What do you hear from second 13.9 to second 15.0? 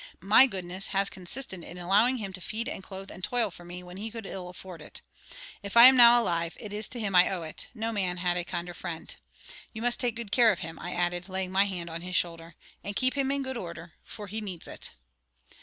for he needs it."